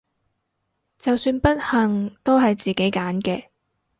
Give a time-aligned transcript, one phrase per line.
[0.97, 3.49] 就算不幸都係自己揀嘅！